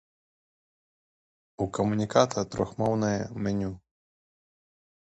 [1.65, 3.71] У камуніката трохмоўнае меню.